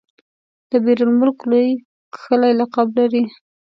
دبیر 0.69 0.99
المک 1.05 1.39
لوی 1.51 1.69
کښلی 2.13 2.51
لقب 2.59 2.87
لري. 2.97 3.23